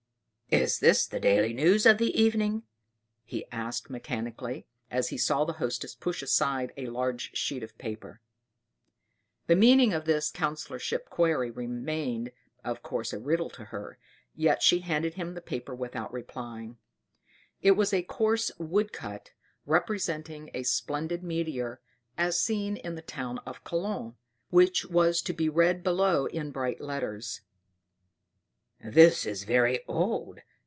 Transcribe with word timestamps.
"Is 0.53 0.79
this 0.79 1.07
the 1.07 1.17
Daily 1.17 1.53
News 1.53 1.85
of 1.85 1.97
this 1.97 2.11
evening?" 2.13 2.63
he 3.23 3.45
asked 3.53 3.89
mechanically, 3.89 4.65
as 4.89 5.07
he 5.07 5.17
saw 5.17 5.45
the 5.45 5.53
Hostess 5.53 5.95
push 5.95 6.21
aside 6.21 6.73
a 6.75 6.87
large 6.87 7.33
sheet 7.37 7.63
of 7.63 7.77
paper. 7.77 8.19
The 9.47 9.55
meaning 9.55 9.93
of 9.93 10.03
this 10.03 10.29
councillorship 10.29 11.05
query 11.09 11.49
remained, 11.51 12.33
of 12.65 12.83
course, 12.83 13.13
a 13.13 13.17
riddle 13.17 13.49
to 13.51 13.63
her, 13.63 13.97
yet 14.35 14.61
she 14.61 14.79
handed 14.81 15.13
him 15.13 15.35
the 15.35 15.41
paper 15.41 15.73
without 15.73 16.11
replying. 16.11 16.77
It 17.61 17.71
was 17.77 17.93
a 17.93 18.03
coarse 18.03 18.51
wood 18.59 18.91
cut, 18.91 19.31
representing 19.65 20.51
a 20.53 20.63
splendid 20.63 21.23
meteor 21.23 21.79
"as 22.17 22.37
seen 22.37 22.75
in 22.75 22.95
the 22.95 23.01
town 23.01 23.37
of 23.45 23.63
Cologne," 23.63 24.15
which 24.49 24.83
was 24.85 25.21
to 25.21 25.31
be 25.31 25.47
read 25.47 25.81
below 25.81 26.25
in 26.25 26.51
bright 26.51 26.81
letters. 26.81 27.39
"That 28.83 29.27
is 29.27 29.43
very 29.43 29.85
old!" 29.87 30.39